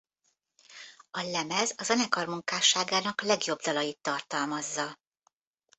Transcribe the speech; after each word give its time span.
A 1.11 1.21
lemez 1.21 1.73
a 1.77 1.83
zenekar 1.83 2.27
munkásságának 2.27 3.21
legjobb 3.21 3.59
dalait 3.59 3.99
tartalmazza. 4.01 4.99